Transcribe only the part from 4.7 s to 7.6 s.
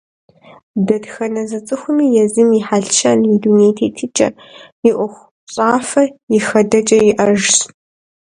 и ӏуэхущӏафэ, и хэдэкӏэ иӏэжщ.